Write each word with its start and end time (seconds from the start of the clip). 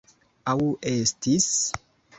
Aŭ 0.53 0.65
estis? 0.95 1.51